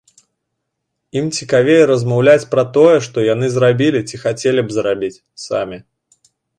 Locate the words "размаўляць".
1.91-2.47